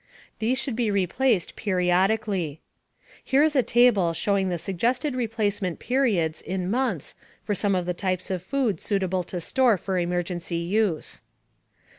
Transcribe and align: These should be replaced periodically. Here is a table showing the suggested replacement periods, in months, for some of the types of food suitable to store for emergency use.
These 0.39 0.59
should 0.59 0.75
be 0.75 0.89
replaced 0.89 1.55
periodically. 1.55 2.59
Here 3.23 3.43
is 3.43 3.55
a 3.55 3.61
table 3.61 4.13
showing 4.13 4.49
the 4.49 4.57
suggested 4.57 5.13
replacement 5.13 5.77
periods, 5.77 6.41
in 6.41 6.71
months, 6.71 7.13
for 7.43 7.53
some 7.53 7.75
of 7.75 7.85
the 7.85 7.93
types 7.93 8.31
of 8.31 8.41
food 8.41 8.81
suitable 8.81 9.21
to 9.21 9.39
store 9.39 9.77
for 9.77 9.99
emergency 9.99 10.55
use. 10.57 11.21